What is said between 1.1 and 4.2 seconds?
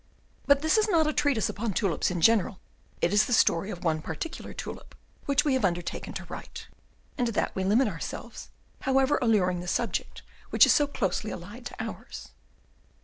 treatise upon tulips in general; it is the story of one